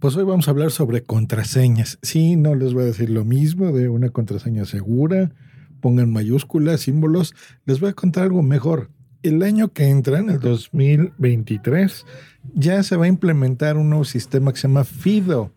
Pues 0.00 0.14
hoy 0.14 0.22
vamos 0.22 0.46
a 0.46 0.52
hablar 0.52 0.70
sobre 0.70 1.02
contraseñas. 1.02 1.98
Sí, 2.02 2.36
no 2.36 2.54
les 2.54 2.72
voy 2.72 2.84
a 2.84 2.86
decir 2.86 3.10
lo 3.10 3.24
mismo 3.24 3.72
de 3.72 3.88
una 3.88 4.10
contraseña 4.10 4.64
segura. 4.64 5.32
Pongan 5.80 6.12
mayúsculas, 6.12 6.82
símbolos. 6.82 7.34
Les 7.64 7.80
voy 7.80 7.90
a 7.90 7.94
contar 7.94 8.22
algo 8.22 8.42
mejor. 8.44 8.90
El 9.24 9.42
año 9.42 9.72
que 9.72 9.88
entra, 9.88 10.20
en 10.20 10.30
el 10.30 10.38
2023, 10.38 12.06
ya 12.54 12.80
se 12.84 12.94
va 12.94 13.06
a 13.06 13.08
implementar 13.08 13.76
un 13.76 13.88
nuevo 13.90 14.04
sistema 14.04 14.52
que 14.52 14.60
se 14.60 14.68
llama 14.68 14.84
FIDO. 14.84 15.52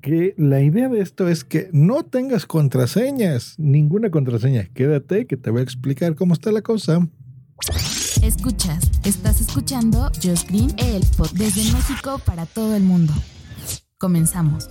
Que 0.00 0.34
la 0.36 0.62
idea 0.62 0.88
de 0.88 1.00
esto 1.00 1.26
es 1.26 1.42
que 1.42 1.68
no 1.72 2.04
tengas 2.04 2.46
contraseñas, 2.46 3.56
ninguna 3.58 4.12
contraseña. 4.12 4.68
Quédate 4.74 5.26
que 5.26 5.36
te 5.36 5.50
voy 5.50 5.58
a 5.58 5.64
explicar 5.64 6.14
cómo 6.14 6.34
está 6.34 6.52
la 6.52 6.62
cosa. 6.62 7.08
Escuchas, 8.22 8.92
estás 9.04 9.40
escuchando 9.40 10.08
Just 10.22 10.48
Green, 10.48 10.70
el 10.78 11.02
desde 11.34 11.72
México 11.72 12.20
para 12.24 12.46
todo 12.46 12.76
el 12.76 12.84
mundo. 12.84 13.12
Comenzamos. 14.02 14.68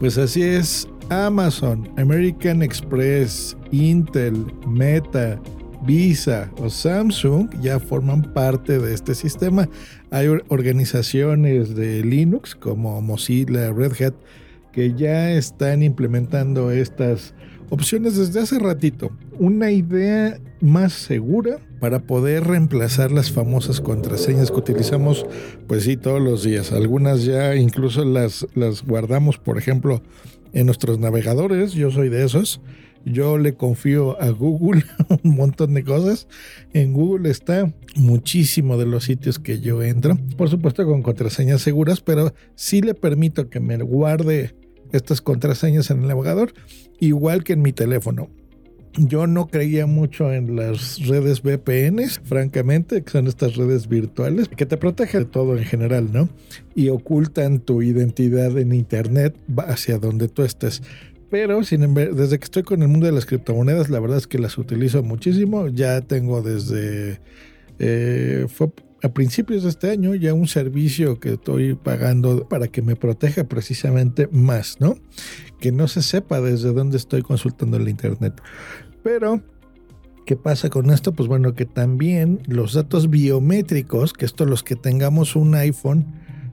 Pues 0.00 0.16
así 0.16 0.42
es, 0.42 0.88
Amazon, 1.10 1.86
American 1.98 2.62
Express, 2.62 3.54
Intel, 3.70 4.46
Meta, 4.66 5.38
Visa 5.84 6.50
o 6.56 6.70
Samsung 6.70 7.50
ya 7.60 7.78
forman 7.78 8.22
parte 8.32 8.78
de 8.78 8.94
este 8.94 9.14
sistema. 9.14 9.68
Hay 10.10 10.26
organizaciones 10.48 11.74
de 11.74 12.02
Linux 12.02 12.54
como 12.54 12.98
Mozilla, 13.02 13.74
Red 13.74 14.02
Hat, 14.02 14.14
que 14.72 14.94
ya 14.94 15.30
están 15.32 15.82
implementando 15.82 16.70
estas 16.70 17.34
opciones 17.70 18.16
desde 18.16 18.40
hace 18.40 18.58
ratito. 18.58 19.10
Una 19.38 19.70
idea 19.70 20.40
más 20.60 20.92
segura 20.92 21.58
para 21.80 22.00
poder 22.00 22.44
reemplazar 22.44 23.12
las 23.12 23.30
famosas 23.30 23.80
contraseñas 23.80 24.50
que 24.50 24.56
utilizamos, 24.56 25.26
pues 25.66 25.84
sí, 25.84 25.96
todos 25.96 26.20
los 26.20 26.42
días. 26.42 26.72
Algunas 26.72 27.24
ya 27.24 27.54
incluso 27.56 28.04
las, 28.04 28.46
las 28.54 28.84
guardamos, 28.84 29.38
por 29.38 29.58
ejemplo, 29.58 30.02
en 30.52 30.66
nuestros 30.66 30.98
navegadores. 30.98 31.72
Yo 31.72 31.90
soy 31.90 32.08
de 32.08 32.24
esos. 32.24 32.60
Yo 33.04 33.38
le 33.38 33.54
confío 33.54 34.20
a 34.20 34.30
Google 34.30 34.84
un 35.22 35.36
montón 35.36 35.74
de 35.74 35.84
cosas. 35.84 36.28
En 36.72 36.92
Google 36.92 37.30
está 37.30 37.72
muchísimo 37.96 38.76
de 38.76 38.86
los 38.86 39.04
sitios 39.04 39.38
que 39.38 39.60
yo 39.60 39.82
entro. 39.82 40.18
Por 40.36 40.48
supuesto 40.48 40.84
con 40.84 41.02
contraseñas 41.02 41.62
seguras, 41.62 42.00
pero 42.00 42.34
sí 42.54 42.80
le 42.82 42.94
permito 42.94 43.48
que 43.48 43.60
me 43.60 43.76
guarde 43.78 44.54
estas 44.92 45.20
contraseñas 45.20 45.90
en 45.90 46.02
el 46.02 46.08
navegador, 46.08 46.52
igual 47.00 47.44
que 47.44 47.54
en 47.54 47.62
mi 47.62 47.72
teléfono. 47.72 48.28
Yo 48.96 49.26
no 49.26 49.46
creía 49.46 49.86
mucho 49.86 50.32
en 50.32 50.56
las 50.56 51.06
redes 51.06 51.42
VPNs, 51.42 52.20
francamente, 52.24 53.02
que 53.02 53.10
son 53.10 53.28
estas 53.28 53.54
redes 53.56 53.88
virtuales 53.88 54.48
que 54.48 54.66
te 54.66 54.76
protegen 54.76 55.24
de 55.24 55.26
todo 55.26 55.56
en 55.56 55.64
general, 55.64 56.10
¿no? 56.12 56.28
Y 56.74 56.88
ocultan 56.88 57.60
tu 57.60 57.82
identidad 57.82 58.58
en 58.58 58.72
Internet 58.72 59.36
hacia 59.56 59.98
donde 59.98 60.28
tú 60.28 60.42
estés. 60.42 60.82
Pero 61.30 61.62
sin 61.62 61.94
desde 61.94 62.38
que 62.38 62.44
estoy 62.44 62.62
con 62.62 62.82
el 62.82 62.88
mundo 62.88 63.06
de 63.06 63.12
las 63.12 63.26
criptomonedas, 63.26 63.90
la 63.90 64.00
verdad 64.00 64.18
es 64.18 64.26
que 64.26 64.38
las 64.38 64.56
utilizo 64.58 65.02
muchísimo. 65.02 65.68
Ya 65.68 66.00
tengo 66.00 66.42
desde... 66.42 67.20
Eh, 67.78 68.46
a 69.02 69.08
principios 69.10 69.62
de 69.62 69.68
este 69.68 69.90
año 69.90 70.14
ya 70.14 70.34
un 70.34 70.48
servicio 70.48 71.20
que 71.20 71.34
estoy 71.34 71.74
pagando 71.74 72.48
para 72.48 72.68
que 72.68 72.82
me 72.82 72.96
proteja 72.96 73.44
precisamente 73.44 74.28
más, 74.32 74.80
¿no? 74.80 74.96
Que 75.60 75.72
no 75.72 75.88
se 75.88 76.02
sepa 76.02 76.40
desde 76.40 76.72
dónde 76.72 76.96
estoy 76.96 77.22
consultando 77.22 77.76
el 77.76 77.88
Internet. 77.88 78.40
Pero, 79.02 79.40
¿qué 80.26 80.36
pasa 80.36 80.68
con 80.68 80.90
esto? 80.90 81.12
Pues 81.12 81.28
bueno, 81.28 81.54
que 81.54 81.64
también 81.64 82.40
los 82.46 82.74
datos 82.74 83.08
biométricos, 83.08 84.12
que 84.12 84.24
esto 84.24 84.44
los 84.44 84.62
que 84.62 84.76
tengamos 84.76 85.36
un 85.36 85.54
iPhone, 85.54 86.06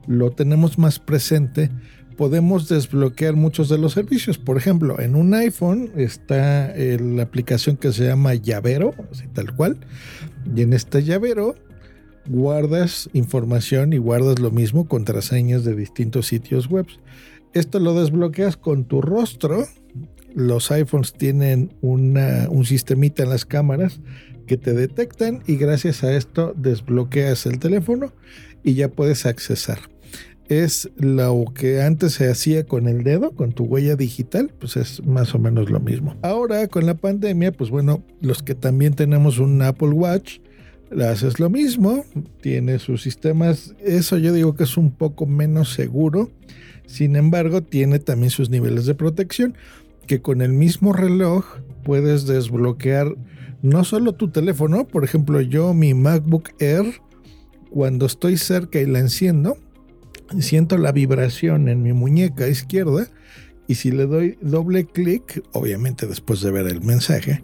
lo 0.07 0.31
tenemos 0.31 0.77
más 0.77 0.99
presente, 0.99 1.71
podemos 2.15 2.69
desbloquear 2.69 3.35
muchos 3.35 3.69
de 3.69 3.79
los 3.79 3.93
servicios. 3.93 4.37
Por 4.37 4.57
ejemplo, 4.57 4.99
en 4.99 5.15
un 5.15 5.33
iPhone 5.33 5.91
está 5.95 6.73
la 6.75 7.23
aplicación 7.23 7.75
que 7.77 7.91
se 7.91 8.05
llama 8.05 8.35
Llavero, 8.35 8.93
así 9.11 9.25
tal 9.33 9.55
cual. 9.55 9.77
Y 10.55 10.61
en 10.61 10.73
este 10.73 11.03
llavero 11.03 11.55
guardas 12.27 13.09
información 13.13 13.93
y 13.93 13.97
guardas 13.97 14.39
lo 14.39 14.51
mismo, 14.51 14.87
contraseñas 14.87 15.63
de 15.63 15.75
distintos 15.75 16.27
sitios 16.27 16.69
web. 16.69 16.85
Esto 17.53 17.79
lo 17.79 17.93
desbloqueas 17.93 18.57
con 18.57 18.85
tu 18.85 19.01
rostro. 19.01 19.65
Los 20.33 20.71
iPhones 20.71 21.13
tienen 21.13 21.73
un 21.81 22.65
sistemita 22.65 23.23
en 23.23 23.29
las 23.29 23.45
cámaras 23.45 24.01
que 24.47 24.57
te 24.57 24.73
detectan 24.73 25.41
y 25.47 25.55
gracias 25.55 26.03
a 26.03 26.15
esto 26.15 26.53
desbloqueas 26.55 27.45
el 27.45 27.59
teléfono 27.59 28.11
y 28.63 28.73
ya 28.73 28.89
puedes 28.89 29.25
accesar. 29.25 29.79
Es 30.47 30.91
lo 30.97 31.45
que 31.55 31.81
antes 31.81 32.13
se 32.13 32.29
hacía 32.29 32.65
con 32.65 32.87
el 32.87 33.03
dedo, 33.03 33.31
con 33.31 33.51
tu 33.53 33.63
huella 33.63 33.95
digital, 33.95 34.51
pues 34.59 34.77
es 34.77 35.03
más 35.03 35.33
o 35.33 35.39
menos 35.39 35.71
lo 35.71 35.79
mismo. 35.79 36.15
Ahora 36.21 36.67
con 36.67 36.85
la 36.85 36.93
pandemia, 36.93 37.51
pues 37.51 37.71
bueno, 37.71 38.03
los 38.21 38.43
que 38.43 38.53
también 38.53 38.93
tenemos 38.93 39.39
un 39.39 39.59
Apple 39.63 39.89
Watch, 39.89 40.39
haces 41.05 41.39
lo 41.39 41.49
mismo, 41.49 42.05
tiene 42.41 42.79
sus 42.79 43.01
sistemas, 43.01 43.75
eso 43.83 44.17
yo 44.17 44.33
digo 44.33 44.55
que 44.55 44.63
es 44.63 44.77
un 44.77 44.91
poco 44.91 45.25
menos 45.25 45.73
seguro, 45.73 46.31
sin 46.85 47.15
embargo 47.15 47.61
tiene 47.61 47.99
también 47.99 48.29
sus 48.29 48.49
niveles 48.49 48.85
de 48.85 48.95
protección, 48.95 49.55
que 50.07 50.21
con 50.21 50.41
el 50.41 50.53
mismo 50.53 50.93
reloj 50.93 51.45
puedes 51.83 52.27
desbloquear 52.27 53.15
no 53.61 53.83
solo 53.83 54.13
tu 54.13 54.29
teléfono, 54.29 54.87
por 54.87 55.03
ejemplo 55.03 55.41
yo 55.41 55.73
mi 55.73 55.93
MacBook 55.93 56.49
Air, 56.59 57.01
cuando 57.71 58.05
estoy 58.05 58.37
cerca 58.37 58.79
y 58.79 58.85
la 58.85 58.99
enciendo, 58.99 59.57
siento 60.39 60.77
la 60.77 60.91
vibración 60.91 61.67
en 61.67 61.81
mi 61.81 61.93
muñeca 61.93 62.47
izquierda 62.47 63.07
y 63.67 63.75
si 63.75 63.91
le 63.91 64.05
doy 64.05 64.37
doble 64.41 64.85
clic, 64.85 65.43
obviamente 65.53 66.05
después 66.05 66.41
de 66.41 66.51
ver 66.51 66.67
el 66.67 66.81
mensaje, 66.81 67.43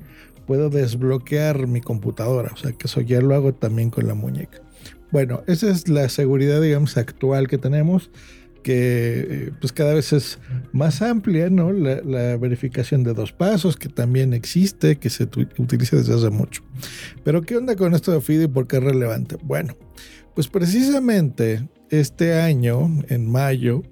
puedo 0.52 0.70
desbloquear 0.70 1.66
mi 1.66 1.80
computadora. 1.80 2.52
O 2.54 2.58
sea 2.58 2.74
que 2.74 2.88
eso 2.88 3.00
ya 3.00 3.22
lo 3.22 3.34
hago 3.36 3.54
también 3.54 3.90
con 3.90 4.06
la 4.06 4.16
muñeca. 4.16 4.62
Bueno, 5.10 5.44
esa 5.48 5.70
es 5.70 5.88
la 5.88 6.10
seguridad, 6.10 6.62
digamos, 6.62 6.98
actual 6.98 7.48
que 7.48 7.58
tenemos, 7.58 8.12
que 8.62 9.28
eh, 9.30 9.52
pues 9.62 9.72
cada 9.72 9.94
vez 9.94 10.12
es 10.12 10.40
más 10.74 11.02
amplia, 11.02 11.50
¿no? 11.50 11.72
La, 11.72 12.36
verificación 12.36 13.06
de 13.06 13.14
dos 13.14 13.32
pasos, 13.32 13.78
que 13.78 13.88
también 13.88 14.34
existe, 14.34 14.98
que 14.98 15.10
se 15.10 15.24
utiliza 15.24 15.96
desde 15.96 16.16
hace 16.16 16.30
mucho. 16.30 16.64
Pero 17.24 17.44
¿qué 17.44 17.56
onda 17.56 17.78
con 17.78 17.96
esto 17.96 18.12
de 18.12 18.20
FIDO 18.20 18.44
y 18.44 18.48
por 18.50 18.68
qué 18.68 18.76
es 18.76 18.84
relevante? 18.84 19.38
Bueno, 19.44 19.78
pues 20.36 20.50
precisamente 20.50 21.66
este 21.92 22.34
año, 22.34 22.90
en 23.08 23.32
mayo, 23.32 23.84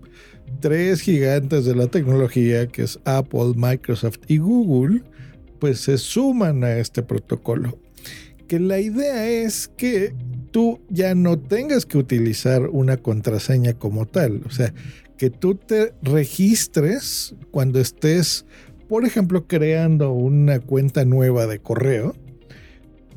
tres 0.59 1.00
gigantes 1.00 1.64
de 1.64 1.74
la 1.74 1.88
tecnología, 1.88 2.68
que 2.68 2.81
es 2.81 3.00
Apple, 3.06 3.53
Microsoft 3.56 4.19
y 4.28 4.40
Google, 4.40 5.03
pues 5.59 5.81
se 5.81 5.97
suman 5.97 6.64
a 6.64 6.78
este 6.78 7.03
protocolo. 7.03 7.78
Que 8.47 8.59
la 8.59 8.80
idea 8.80 9.28
es 9.28 9.68
que 9.68 10.14
tú 10.52 10.80
ya 10.90 11.14
no 11.16 11.38
tengas 11.38 11.86
que 11.86 11.97
utilizar 11.97 12.68
una 12.70 12.97
contraseña 12.97 13.74
como 13.74 14.06
tal. 14.06 14.42
O 14.46 14.50
sea, 14.50 14.74
que 15.18 15.30
tú 15.30 15.56
te 15.56 15.94
registres 16.01 17.36
cuando 17.51 17.80
estés, 17.80 18.45
por 18.88 19.06
ejemplo, 19.06 19.45
creando 19.48 20.12
una 20.13 20.60
cuenta 20.60 21.06
nueva 21.06 21.45
de 21.45 21.60
correo 21.60 22.16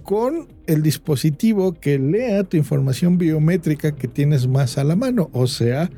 con 0.03 0.49
el 0.67 0.83
dispositivo 0.83 1.75
que 1.75 1.99
lea 1.99 2.45
tu 2.45 2.57
información 2.57 3.19
biométrica 3.19 3.93
que 3.93 4.09
tienes 4.09 4.49
más 4.49 4.79
a 4.79 4.85
la 4.85 4.97
mano, 4.97 5.31
o 5.33 5.47
sea, 5.47 5.91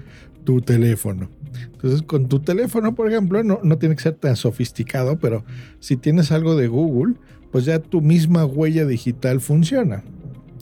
tu 0.44 0.60
teléfono. 0.60 1.30
Entonces, 1.72 2.02
con 2.02 2.28
tu 2.28 2.40
teléfono, 2.40 2.94
por 2.94 3.10
ejemplo, 3.10 3.42
no, 3.42 3.60
no 3.62 3.78
tiene 3.78 3.96
que 3.96 4.02
ser 4.02 4.14
tan 4.14 4.36
sofisticado, 4.36 5.18
pero 5.18 5.44
si 5.80 5.96
tienes 5.96 6.32
algo 6.32 6.56
de 6.56 6.68
Google, 6.68 7.14
pues 7.50 7.64
ya 7.64 7.78
tu 7.78 8.00
misma 8.00 8.44
huella 8.44 8.84
digital 8.84 9.40
funciona. 9.40 10.02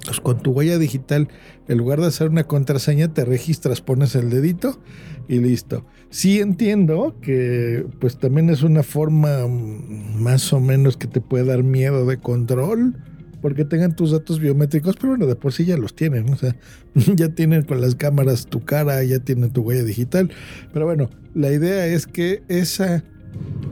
Pues 0.04 0.20
con 0.20 0.42
tu 0.42 0.50
huella 0.50 0.78
digital, 0.78 1.28
en 1.68 1.78
lugar 1.78 2.00
de 2.00 2.08
hacer 2.08 2.28
una 2.28 2.44
contraseña, 2.44 3.14
te 3.14 3.24
registras, 3.24 3.80
pones 3.80 4.14
el 4.16 4.30
dedito 4.30 4.80
y 5.28 5.38
listo. 5.38 5.86
Sí 6.10 6.40
entiendo 6.40 7.14
que 7.22 7.86
pues 8.00 8.18
también 8.18 8.50
es 8.50 8.62
una 8.62 8.82
forma 8.82 9.46
mm, 9.46 10.20
más 10.20 10.52
o 10.52 10.60
menos 10.60 10.96
que 10.96 11.06
te 11.06 11.20
puede 11.20 11.44
dar 11.44 11.62
miedo 11.62 12.04
de 12.04 12.18
control, 12.18 12.96
porque 13.42 13.64
tengan 13.66 13.94
tus 13.94 14.12
datos 14.12 14.40
biométricos, 14.40 14.96
pero 14.96 15.10
bueno, 15.10 15.26
de 15.26 15.36
por 15.36 15.52
sí 15.52 15.66
ya 15.66 15.76
los 15.76 15.94
tienen, 15.94 16.30
o 16.30 16.36
sea, 16.36 16.56
ya 16.94 17.28
tienen 17.28 17.64
con 17.64 17.80
las 17.80 17.96
cámaras 17.96 18.46
tu 18.46 18.64
cara, 18.64 19.02
ya 19.04 19.18
tienen 19.18 19.50
tu 19.50 19.62
huella 19.62 19.82
digital, 19.82 20.30
pero 20.72 20.86
bueno, 20.86 21.10
la 21.34 21.52
idea 21.52 21.86
es 21.86 22.06
que 22.06 22.42
esa 22.48 23.04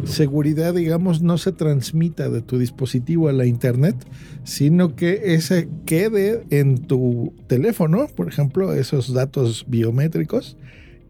seguridad, 0.05 0.75
digamos, 0.75 1.23
no 1.23 1.39
se 1.39 1.53
transmita 1.53 2.29
de 2.29 2.43
tu 2.43 2.59
dispositivo 2.59 3.29
a 3.29 3.33
la 3.33 3.47
internet, 3.47 3.97
sino 4.45 4.97
que 4.97 5.35
ese 5.35 5.69
quede 5.87 6.45
en 6.51 6.79
tu 6.87 7.33
teléfono, 7.47 8.09
por 8.15 8.29
ejemplo, 8.29 8.73
esos 8.73 9.13
datos 9.13 9.67
biométricos, 9.69 10.57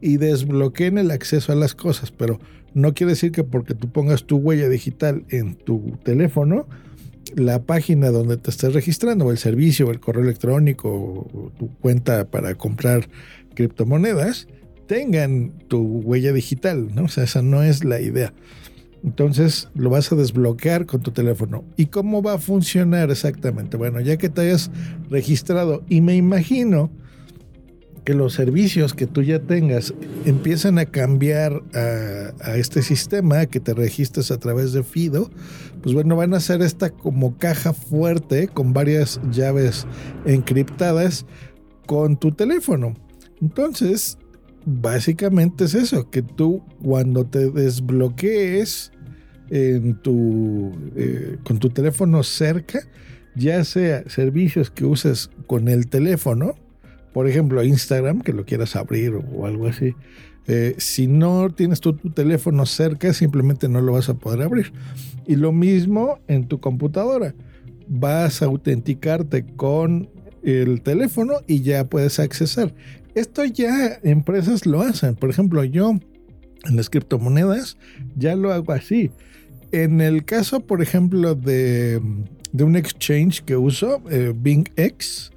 y 0.00 0.16
desbloqueen 0.16 0.98
el 0.98 1.10
acceso 1.10 1.52
a 1.52 1.56
las 1.56 1.74
cosas. 1.74 2.10
Pero 2.10 2.40
no 2.74 2.94
quiere 2.94 3.12
decir 3.12 3.32
que 3.32 3.44
porque 3.44 3.74
tú 3.74 3.90
pongas 3.90 4.24
tu 4.24 4.38
huella 4.38 4.68
digital 4.68 5.24
en 5.28 5.54
tu 5.54 5.98
teléfono, 6.02 6.66
la 7.36 7.62
página 7.62 8.10
donde 8.10 8.36
te 8.36 8.50
estés 8.50 8.72
registrando, 8.74 9.26
o 9.26 9.30
el 9.30 9.38
servicio, 9.38 9.88
o 9.88 9.90
el 9.90 10.00
correo 10.00 10.22
electrónico, 10.22 10.88
o 10.88 11.52
tu 11.58 11.68
cuenta 11.78 12.26
para 12.26 12.54
comprar 12.54 13.08
criptomonedas, 13.54 14.48
tengan 14.86 15.52
tu 15.68 15.80
huella 15.80 16.32
digital, 16.32 16.94
¿no? 16.94 17.04
O 17.04 17.08
sea, 17.08 17.24
esa 17.24 17.42
no 17.42 17.62
es 17.62 17.84
la 17.84 18.00
idea. 18.00 18.32
Entonces 19.04 19.68
lo 19.74 19.90
vas 19.90 20.12
a 20.12 20.16
desbloquear 20.16 20.86
con 20.86 21.00
tu 21.00 21.10
teléfono. 21.10 21.64
¿Y 21.76 21.86
cómo 21.86 22.22
va 22.22 22.34
a 22.34 22.38
funcionar 22.38 23.10
exactamente? 23.10 23.76
Bueno, 23.76 24.00
ya 24.00 24.16
que 24.16 24.28
te 24.28 24.42
hayas 24.42 24.70
registrado 25.08 25.82
y 25.88 26.00
me 26.00 26.16
imagino 26.16 26.90
que 28.04 28.14
los 28.14 28.34
servicios 28.34 28.94
que 28.94 29.06
tú 29.06 29.22
ya 29.22 29.40
tengas 29.40 29.94
empiezan 30.24 30.78
a 30.78 30.86
cambiar 30.86 31.62
a, 31.74 32.56
este 32.56 32.82
sistema, 32.82 33.46
que 33.46 33.60
te 33.60 33.74
registres 33.74 34.30
a 34.30 34.38
través 34.38 34.72
de 34.72 34.82
FIDO, 34.82 35.30
pues 35.82 35.94
bueno, 35.94 36.16
van 36.16 36.34
a 36.34 36.40
ser 36.40 36.62
esta 36.62 36.90
como 36.90 37.36
caja 37.38 37.72
fuerte 37.72 38.48
con 38.48 38.72
varias 38.72 39.20
llaves 39.30 39.86
encriptadas 40.24 41.26
con 41.86 42.16
tu 42.16 42.32
teléfono. 42.32 42.94
Entonces, 43.40 44.18
básicamente 44.66 45.64
es 45.64 45.74
eso, 45.74 46.10
que 46.10 46.22
tú 46.22 46.62
cuando 46.82 47.24
te 47.26 47.50
desbloquees 47.50 48.92
en 49.50 50.00
tu, 50.00 50.72
eh, 50.96 51.38
con 51.44 51.58
tu 51.58 51.70
teléfono 51.70 52.22
cerca, 52.22 52.80
ya 53.34 53.64
sea 53.64 54.08
servicios 54.08 54.70
que 54.70 54.84
uses 54.84 55.30
con 55.46 55.68
el 55.68 55.88
teléfono, 55.88 56.54
por 57.12 57.28
ejemplo 57.28 57.62
Instagram, 57.64 58.20
que 58.20 58.32
lo 58.32 58.44
quieras 58.44 58.76
abrir 58.76 59.14
o 59.14 59.46
algo 59.46 59.66
así, 59.66 59.94
eh, 60.46 60.74
si 60.78 61.06
no 61.06 61.50
tienes 61.50 61.80
tu, 61.80 61.94
teléfono 61.94 62.66
cerca, 62.66 63.12
simplemente 63.12 63.68
no 63.68 63.80
lo 63.80 63.92
vas 63.92 64.08
a 64.08 64.14
poder 64.14 64.42
abrir. 64.42 64.72
Y 65.26 65.36
lo 65.36 65.52
mismo 65.52 66.18
en 66.28 66.48
tu 66.48 66.60
computadora. 66.60 67.34
Vas 67.88 68.42
a 68.42 68.46
autenticarte 68.46 69.44
con 69.56 70.08
el 70.42 70.82
teléfono 70.82 71.34
y 71.46 71.62
ya 71.62 71.84
puedes 71.84 72.18
accesar. 72.18 72.74
Esto 73.14 73.44
ya 73.44 73.98
empresas 74.02 74.66
lo 74.66 74.80
hacen. 74.80 75.16
Por 75.16 75.30
ejemplo, 75.30 75.64
yo 75.64 75.96
en 76.64 76.76
las 76.76 76.90
criptomonedas 76.90 77.76
ya 78.16 78.36
lo 78.36 78.52
hago 78.52 78.72
así. 78.72 79.10
En 79.72 80.00
el 80.00 80.24
caso, 80.24 80.60
por 80.60 80.82
ejemplo, 80.82 81.34
de, 81.34 82.00
un 82.52 82.76
exchange 82.76 83.42
que 83.42 83.56
uso, 83.56 84.02
eh, 84.10 84.32
BingX, 84.34 85.30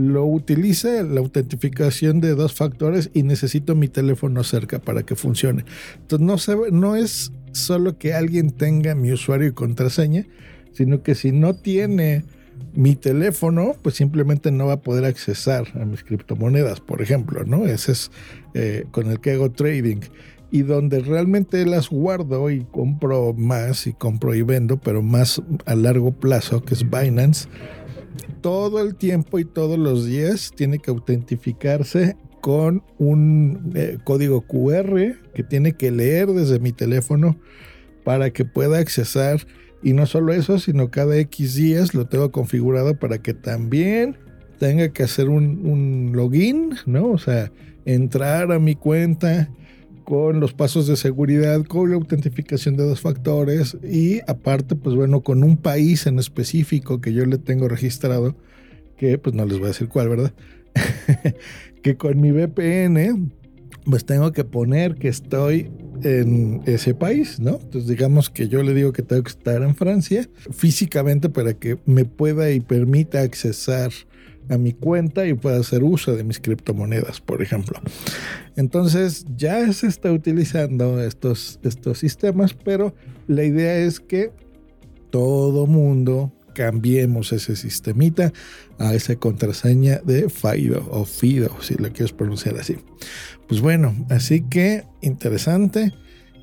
lo 0.00 0.24
utiliza 0.24 1.02
la 1.02 1.20
autentificación 1.20 2.20
de 2.20 2.34
dos 2.34 2.54
factores 2.54 3.10
y 3.12 3.22
necesito 3.22 3.74
mi 3.74 3.88
teléfono 3.88 4.42
cerca 4.44 4.78
para 4.78 5.04
que 5.04 5.14
funcione. 5.14 5.64
Entonces 6.00 6.56
no 6.72 6.96
es 6.96 7.32
solo 7.52 7.98
que 7.98 8.14
alguien 8.14 8.50
tenga 8.50 8.94
mi 8.94 9.12
usuario 9.12 9.48
y 9.48 9.52
contraseña, 9.52 10.26
sino 10.72 11.02
que 11.02 11.14
si 11.14 11.32
no 11.32 11.54
tiene 11.54 12.24
mi 12.74 12.94
teléfono, 12.94 13.74
pues 13.82 13.96
simplemente 13.96 14.50
no 14.50 14.66
va 14.66 14.74
a 14.74 14.80
poder 14.80 15.04
accesar 15.04 15.66
a 15.74 15.84
mis 15.84 16.04
criptomonedas, 16.04 16.80
por 16.80 17.02
ejemplo, 17.02 17.44
¿no? 17.44 17.66
Ese 17.66 17.92
es 17.92 18.10
eh, 18.54 18.84
con 18.90 19.10
el 19.10 19.20
que 19.20 19.32
hago 19.32 19.50
trading. 19.50 20.00
Y 20.52 20.62
donde 20.62 20.98
realmente 21.00 21.64
las 21.64 21.90
guardo 21.90 22.50
y 22.50 22.64
compro 22.64 23.32
más 23.34 23.86
y 23.86 23.92
compro 23.92 24.34
y 24.34 24.42
vendo, 24.42 24.78
pero 24.78 25.00
más 25.00 25.40
a 25.64 25.76
largo 25.76 26.10
plazo, 26.10 26.64
que 26.64 26.74
es 26.74 26.90
Binance, 26.90 27.48
todo 28.40 28.80
el 28.80 28.94
tiempo 28.94 29.38
y 29.38 29.44
todos 29.44 29.78
los 29.78 30.06
días 30.06 30.52
tiene 30.54 30.78
que 30.78 30.90
autentificarse 30.90 32.16
con 32.40 32.82
un 32.98 33.72
eh, 33.74 33.98
código 34.04 34.42
QR 34.42 35.16
que 35.34 35.42
tiene 35.42 35.72
que 35.72 35.90
leer 35.90 36.28
desde 36.28 36.58
mi 36.58 36.72
teléfono 36.72 37.38
para 38.04 38.30
que 38.30 38.44
pueda 38.44 38.78
accesar 38.78 39.46
y 39.82 39.92
no 39.92 40.06
solo 40.06 40.32
eso, 40.32 40.58
sino 40.58 40.90
cada 40.90 41.16
X 41.18 41.54
días 41.54 41.94
lo 41.94 42.06
tengo 42.06 42.30
configurado 42.30 42.98
para 42.98 43.18
que 43.18 43.34
también 43.34 44.16
tenga 44.58 44.90
que 44.90 45.02
hacer 45.02 45.28
un, 45.28 46.12
login, 46.14 46.74
¿no? 46.84 47.10
O 47.10 47.18
sea, 47.18 47.50
entrar 47.86 48.52
a 48.52 48.58
mi 48.58 48.74
cuenta 48.74 49.48
con 50.10 50.40
los 50.40 50.54
pasos 50.54 50.88
de 50.88 50.96
seguridad, 50.96 51.64
con 51.64 51.88
la 51.88 51.94
autentificación 51.94 52.76
de 52.76 52.82
dos 52.82 53.00
factores 53.00 53.76
y 53.80 54.18
aparte, 54.26 54.74
pues 54.74 54.96
bueno, 54.96 55.20
con 55.20 55.44
un 55.44 55.56
país 55.56 56.04
en 56.08 56.18
específico 56.18 57.00
que 57.00 57.12
yo 57.12 57.24
le 57.26 57.38
tengo 57.38 57.68
registrado, 57.68 58.34
que 58.96 59.18
pues 59.18 59.36
no 59.36 59.46
les 59.46 59.58
voy 59.58 59.66
a 59.66 59.68
decir 59.68 59.86
cuál, 59.86 60.08
¿verdad? 60.08 60.32
que 61.84 61.96
con 61.96 62.20
mi 62.20 62.32
VPN 62.32 63.30
pues 63.84 64.04
tengo 64.04 64.32
que 64.32 64.42
poner 64.42 64.96
que 64.96 65.06
estoy 65.06 65.70
en 66.02 66.62
ese 66.66 66.92
país, 66.92 67.38
¿no? 67.38 67.60
Entonces 67.62 67.86
digamos 67.86 68.30
que 68.30 68.48
yo 68.48 68.64
le 68.64 68.74
digo 68.74 68.92
que 68.92 69.02
tengo 69.02 69.22
que 69.22 69.30
estar 69.30 69.62
en 69.62 69.76
Francia 69.76 70.28
físicamente 70.50 71.28
para 71.28 71.54
que 71.54 71.78
me 71.86 72.04
pueda 72.04 72.50
y 72.50 72.58
permita 72.58 73.20
accesar 73.20 73.92
a 74.48 74.58
mi 74.58 74.72
cuenta 74.72 75.26
y 75.26 75.34
pueda 75.34 75.58
hacer 75.58 75.84
uso 75.84 76.16
de 76.16 76.24
mis 76.24 76.40
criptomonedas, 76.40 77.20
por 77.20 77.42
ejemplo. 77.42 77.80
Entonces 78.56 79.26
ya 79.36 79.72
se 79.72 79.86
está 79.86 80.10
utilizando 80.10 81.00
estos, 81.00 81.60
estos 81.62 81.98
sistemas, 81.98 82.54
pero 82.54 82.94
la 83.26 83.44
idea 83.44 83.76
es 83.76 84.00
que 84.00 84.32
todo 85.10 85.66
mundo 85.66 86.32
cambiemos 86.54 87.32
ese 87.32 87.56
sistemita 87.56 88.32
a 88.78 88.94
esa 88.94 89.16
contraseña 89.16 90.00
de 90.04 90.28
FIDO 90.28 90.86
o 90.90 91.04
FIDO, 91.04 91.62
si 91.62 91.74
lo 91.74 91.90
quieres 91.90 92.12
pronunciar 92.12 92.56
así. 92.56 92.76
Pues 93.48 93.60
bueno, 93.60 93.94
así 94.10 94.42
que 94.42 94.84
interesante. 95.00 95.92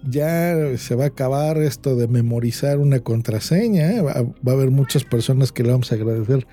Ya 0.10 0.78
se 0.78 0.96
va 0.96 1.06
a 1.06 1.08
acabar 1.08 1.58
esto 1.58 1.96
de 1.96 2.08
memorizar 2.08 2.78
una 2.78 3.00
contraseña. 3.00 3.92
¿eh? 3.92 4.02
Va, 4.02 4.12
a 4.14 4.52
haber 4.52 4.72
muchas 4.72 5.04
personas 5.04 5.52
que 5.52 5.64
le 5.64 5.72
vamos 5.72 5.92
a 5.92 5.96
agradecer 5.96 6.48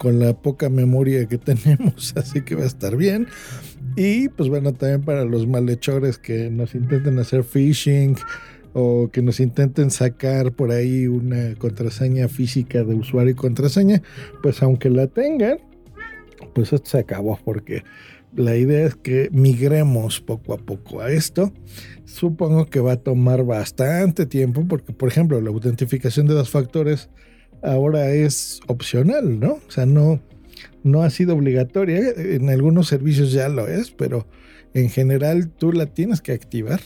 con 0.00 0.18
la 0.18 0.32
poca 0.32 0.70
memoria 0.70 1.26
que 1.26 1.36
tenemos, 1.50 2.14
así 2.16 2.40
que 2.40 2.54
va 2.54 2.62
a 2.62 2.66
estar 2.66 2.96
bien. 2.96 3.26
Y 3.96 4.30
pues 4.30 4.48
bueno, 4.48 4.72
también 4.72 5.02
para 5.02 5.26
los 5.26 5.46
malhechores 5.46 6.16
que 6.16 6.48
nos 6.48 6.74
intenten 6.74 7.18
hacer 7.18 7.44
phishing 7.44 8.16
o 8.72 9.10
que 9.12 9.20
nos 9.20 9.40
intenten 9.40 9.90
sacar 9.90 10.52
por 10.52 10.70
ahí 10.70 11.06
una 11.06 11.54
contraseña 11.56 12.28
física 12.28 12.82
de 12.82 12.94
usuario 12.94 13.32
y 13.32 13.34
contraseña, 13.34 14.00
pues 14.42 14.62
aunque 14.62 14.88
la 14.88 15.06
tengan, 15.06 15.58
pues 16.54 16.72
esto 16.72 16.88
se 16.88 16.98
acabó 17.00 17.38
porque 17.44 17.84
la 18.34 18.56
idea 18.56 18.86
es 18.86 18.94
que 18.94 19.28
migremos 19.32 20.22
poco 20.22 20.54
a 20.54 20.56
poco 20.56 21.02
a 21.02 21.10
esto. 21.10 21.52
Supongo 22.06 22.70
que 22.70 22.80
va 22.80 22.92
a 22.92 22.96
tomar 22.96 23.44
bastante 23.44 24.24
tiempo 24.24 24.64
porque, 24.66 24.94
por 24.94 25.10
ejemplo, 25.10 25.38
la 25.42 25.50
autentificación 25.50 26.26
de 26.26 26.32
dos 26.32 26.48
factores 26.48 27.10
ahora 27.62 28.10
es 28.12 28.60
opcional, 28.66 29.38
¿no? 29.38 29.54
O 29.54 29.70
sea, 29.70 29.86
no, 29.86 30.20
no 30.82 31.02
ha 31.02 31.10
sido 31.10 31.34
obligatoria. 31.34 32.00
En 32.16 32.48
algunos 32.50 32.88
servicios 32.88 33.32
ya 33.32 33.48
lo 33.48 33.68
es, 33.68 33.90
pero 33.90 34.26
en 34.74 34.88
general 34.88 35.50
tú 35.50 35.72
la 35.72 35.86
tienes 35.86 36.20
que 36.20 36.32
activar. 36.32 36.80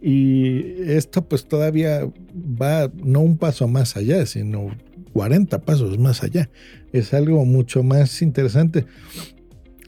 Y 0.00 0.82
esto 0.82 1.26
pues 1.26 1.46
todavía 1.46 2.06
va 2.34 2.90
no 3.02 3.20
un 3.20 3.38
paso 3.38 3.68
más 3.68 3.96
allá, 3.96 4.26
sino 4.26 4.70
40 5.14 5.62
pasos 5.62 5.98
más 5.98 6.22
allá. 6.22 6.50
Es 6.92 7.14
algo 7.14 7.44
mucho 7.44 7.82
más 7.82 8.20
interesante. 8.20 8.84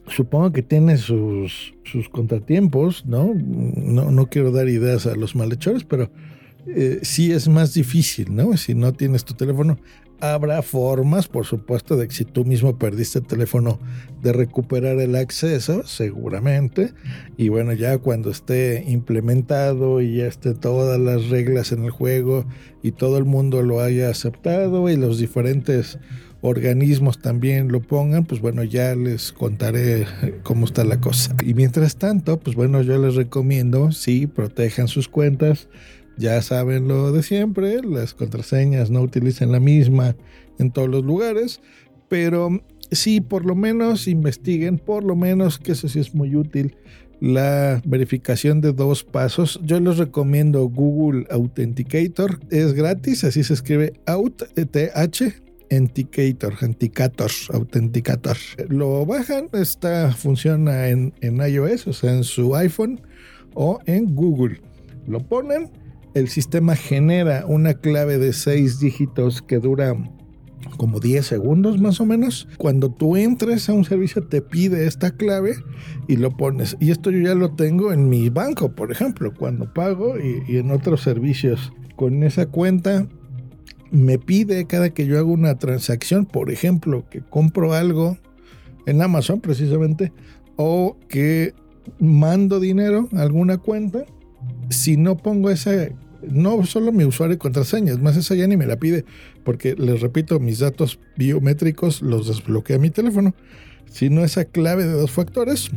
Supongo 0.07 0.51
que 0.53 0.63
tiene 0.63 0.97
sus, 0.97 1.75
sus 1.83 2.09
contratiempos, 2.09 3.05
¿no? 3.05 3.33
¿no? 3.35 4.09
No 4.09 4.27
quiero 4.27 4.51
dar 4.51 4.69
ideas 4.69 5.05
a 5.05 5.15
los 5.15 5.35
malhechores, 5.35 5.83
pero 5.83 6.09
eh, 6.65 6.99
sí 7.03 7.31
es 7.31 7.47
más 7.47 7.73
difícil, 7.73 8.35
¿no? 8.35 8.55
Si 8.57 8.73
no 8.73 8.93
tienes 8.93 9.23
tu 9.23 9.33
teléfono, 9.33 9.77
Habrá 10.19 10.63
formas, 10.63 11.27
por 11.27 11.45
supuesto, 11.45 11.95
de 11.95 12.07
que 12.07 12.15
si 12.15 12.25
tú 12.25 12.43
mismo 12.43 12.77
perdiste 12.77 13.19
el 13.19 13.27
teléfono, 13.27 13.79
de 14.21 14.33
recuperar 14.33 14.99
el 14.99 15.15
acceso, 15.15 15.85
seguramente. 15.85 16.93
Y 17.37 17.49
bueno, 17.49 17.73
ya 17.73 17.97
cuando 17.99 18.31
esté 18.31 18.83
implementado 18.87 20.01
y 20.01 20.17
ya 20.17 20.25
esté 20.25 20.55
todas 20.55 20.99
las 20.99 21.29
reglas 21.29 21.71
en 21.71 21.83
el 21.83 21.91
juego 21.91 22.45
y 22.81 22.93
todo 22.93 23.17
el 23.17 23.25
mundo 23.25 23.61
lo 23.61 23.81
haya 23.81 24.09
aceptado 24.09 24.89
y 24.89 24.95
los 24.95 25.19
diferentes 25.19 25.99
organismos 26.41 27.19
también 27.19 27.71
lo 27.71 27.81
pongan, 27.81 28.25
pues 28.25 28.41
bueno, 28.41 28.63
ya 28.63 28.95
les 28.95 29.31
contaré 29.31 30.05
cómo 30.43 30.65
está 30.65 30.83
la 30.83 30.99
cosa. 30.99 31.35
Y 31.43 31.53
mientras 31.53 31.97
tanto, 31.97 32.39
pues 32.39 32.55
bueno, 32.55 32.81
yo 32.81 32.97
les 32.97 33.15
recomiendo, 33.15 33.91
sí, 33.91 34.27
protejan 34.27 34.87
sus 34.87 35.07
cuentas 35.07 35.67
ya 36.17 36.41
saben 36.41 36.87
lo 36.87 37.11
de 37.11 37.23
siempre, 37.23 37.81
las 37.83 38.13
contraseñas 38.13 38.89
no 38.89 39.01
utilicen 39.01 39.51
la 39.51 39.59
misma 39.59 40.15
en 40.59 40.71
todos 40.71 40.89
los 40.89 41.03
lugares, 41.03 41.61
Pero 42.09 42.61
sí, 42.89 43.19
por 43.19 43.45
lo 43.45 43.53
menos 43.53 44.07
investiguen, 44.07 44.77
por 44.77 45.03
lo 45.03 45.15
menos 45.15 45.59
que 45.59 45.73
eso 45.73 45.89
sí 45.89 45.99
es 45.99 46.15
muy 46.15 46.35
útil, 46.37 46.77
la 47.19 47.81
verificación 47.85 48.61
de 48.61 48.73
dos 48.73 49.03
pasos. 49.03 49.59
Yo 49.63 49.79
les 49.79 49.97
recomiendo 49.97 50.63
Google 50.69 51.25
Authenticator, 51.29 52.39
es 52.49 52.73
gratis, 52.73 53.23
así 53.23 53.43
se 53.43 53.53
escribe 53.53 53.93
Auth, 54.05 54.43
Authenticator, 54.57 56.53
Authenticator, 56.53 57.31
Authenticator. 57.51 58.37
Lo 58.69 59.05
bajan, 59.05 59.49
esta 59.53 60.11
funciona 60.11 60.87
en, 60.89 61.13
en 61.21 61.37
iOS, 61.37 61.87
o 61.87 61.93
sea, 61.93 62.13
en 62.13 62.23
su 62.23 62.55
iPhone 62.55 63.01
o 63.53 63.79
en 63.85 64.15
Google. 64.15 64.61
Lo 65.07 65.19
ponen, 65.19 65.71
el 66.17 66.29
sistema 66.29 66.75
genera 66.75 67.45
una 67.47 67.75
clave 67.75 68.17
de 68.17 68.33
seis 68.33 68.79
dígitos 68.79 69.41
que 69.41 69.59
dura 69.59 69.95
como 70.77 70.99
10 70.99 71.25
segundos 71.25 71.79
más 71.79 71.99
o 72.01 72.05
menos. 72.05 72.47
Cuando 72.57 72.89
tú 72.91 73.15
entres 73.15 73.69
a 73.69 73.73
un 73.73 73.85
servicio 73.85 74.23
te 74.23 74.41
pide 74.41 74.85
esta 74.85 75.11
clave 75.11 75.55
y 76.07 76.17
lo 76.17 76.35
pones. 76.35 76.75
Y 76.79 76.91
esto 76.91 77.11
yo 77.11 77.19
ya 77.19 77.35
lo 77.35 77.53
tengo 77.53 77.93
en 77.93 78.09
mi 78.09 78.29
banco, 78.29 78.73
por 78.73 78.91
ejemplo, 78.91 79.33
cuando 79.33 79.73
pago 79.73 80.15
y, 80.19 80.57
en 80.57 80.71
otros 80.71 81.01
servicios. 81.01 81.71
Con 81.95 82.23
esa 82.23 82.47
cuenta 82.47 83.07
me 83.91 84.19
pide 84.19 84.65
cada 84.67 84.89
que 84.89 85.05
yo 85.05 85.17
hago 85.17 85.31
una 85.31 85.57
transacción, 85.57 86.25
por 86.25 86.51
ejemplo, 86.51 87.05
que 87.09 87.21
compro 87.21 87.73
algo 87.73 88.17
en 88.85 89.01
Amazon 89.01 89.41
precisamente, 89.41 90.11
o 90.55 90.97
que 91.09 91.53
mando 91.99 92.59
dinero 92.59 93.07
a 93.13 93.21
alguna 93.21 93.57
cuenta, 93.57 94.05
si 94.69 94.97
no 94.97 95.17
pongo 95.17 95.49
esa 95.49 95.89
no 96.31 96.63
solo 96.65 96.91
mi 96.91 97.03
usuario 97.03 97.35
y 97.35 97.39
contraseña, 97.39 97.93
es 97.93 97.99
más, 97.99 98.17
esa 98.17 98.35
ya 98.35 98.47
ni 98.47 98.57
me 98.57 98.65
la 98.65 98.77
pide, 98.77 99.05
porque 99.43 99.75
les 99.75 100.01
repito, 100.01 100.39
mis 100.39 100.59
datos 100.59 100.99
biométricos 101.17 102.01
los 102.01 102.27
desbloquea 102.27 102.77
mi 102.77 102.89
teléfono, 102.89 103.33
sino 103.89 104.23
esa 104.23 104.45
clave 104.45 104.85
de 104.85 104.93
dos 104.93 105.11
factores. 105.11 105.69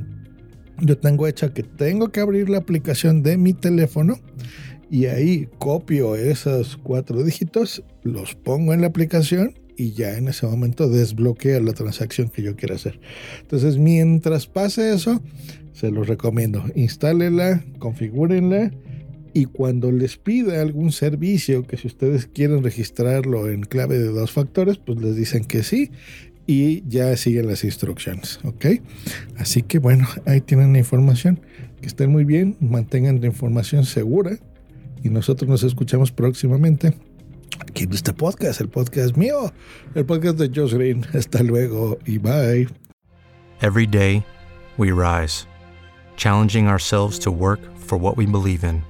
Yo 0.81 0.97
tengo 0.97 1.27
hecha 1.27 1.53
que 1.53 1.63
tengo 1.63 2.11
que 2.11 2.21
abrir 2.21 2.49
la 2.49 2.59
aplicación 2.59 3.23
de 3.23 3.37
mi 3.37 3.53
teléfono 3.53 4.19
y 4.91 5.07
ahí 5.07 5.49
copio 5.59 6.17
esos 6.17 6.77
cuatro 6.77 7.23
dígitos, 7.23 7.85
los 8.03 8.35
pongo 8.35 8.73
en 8.73 8.81
la 8.81 8.89
aplicación 8.89 9.55
y 9.77 9.93
ya 9.93 10.17
en 10.19 10.29
ese 10.29 10.47
momento 10.47 10.89
desbloquea 10.89 11.61
la 11.61 11.73
transacción 11.73 12.29
que 12.29 12.43
yo 12.43 12.57
quiera 12.57 12.75
hacer. 12.75 13.01
Entonces, 13.41 13.79
mientras 13.79 14.47
pase 14.47 14.93
eso, 14.93 15.23
se 15.73 15.91
los 15.91 16.07
recomiendo. 16.07 16.65
Instálenla, 16.75 17.65
configúrenla 17.79 18.73
y 19.33 19.47
cuando 19.47 19.93
les 19.93 20.17
pida 20.17 20.61
algún 20.61 20.93
servicio 20.93 21.67
que 21.67 21.77
si 21.77 21.87
ustedes 21.87 22.27
quieren 22.27 22.63
registrarlo 22.63 23.49
en 23.49 23.63
clave 23.63 23.99
de 23.99 24.09
dos 24.09 24.33
factores, 24.33 24.79
pues 24.79 25.01
les 25.01 25.17
dicen 25.17 25.45
que 25.45 25.63
sí 25.63 25.91
y 26.47 26.83
ya 26.89 27.17
siguen 27.17 27.47
las 27.47 27.65
instrucciones, 27.65 28.41
¿ok? 28.45 28.67
Así 29.37 29.63
que 29.63 29.79
bueno, 29.79 30.09
ahí 30.27 30.41
tienen 30.41 30.73
la 30.73 30.79
información. 30.79 31.41
Que 31.81 31.87
estén 31.87 32.11
muy 32.11 32.25
bien, 32.25 32.57
mantengan 32.61 33.21
la 33.21 33.27
información 33.27 33.85
segura 33.85 34.37
y 35.03 35.09
nosotros 35.09 35.49
nos 35.49 35.63
escuchamos 35.63 36.13
próximamente 36.13 36.93
aquí 37.61 37.85
en 37.85 37.93
este 37.93 38.13
podcast, 38.13 38.61
el 38.61 38.69
podcast 38.69 39.17
mío, 39.17 39.53
el 39.95 40.05
podcast 40.05 40.39
de 40.39 40.51
Josh 40.55 40.75
Green. 40.75 41.07
Hasta 41.15 41.43
luego 41.43 41.99
y 42.05 42.19
bye. 42.19 42.69
Every 43.63 43.87
day 43.87 44.25
we 44.77 44.91
rise, 44.91 45.47
challenging 46.17 46.67
ourselves 46.67 47.19
to 47.21 47.31
work 47.31 47.61
for 47.79 47.99
what 47.99 48.17
we 48.17 48.27
believe 48.27 48.65
in. 48.65 48.90